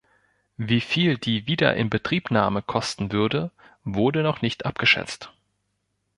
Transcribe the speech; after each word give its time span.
Wie 0.57 0.81
viel 0.81 1.19
die 1.19 1.45
Wiederinbetriebnahme 1.45 2.63
kosten 2.63 3.11
würde, 3.11 3.51
wurde 3.83 4.23
noch 4.23 4.41
nicht 4.41 4.65
abgeschätzt. 4.65 5.31